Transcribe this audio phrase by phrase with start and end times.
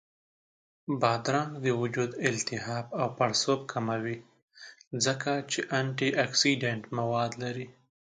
[1.01, 4.17] بادرنګ د وجود التهاب او پړسوب کموي،
[5.05, 7.67] ځکه چې انټياکسیدنټ مواد لري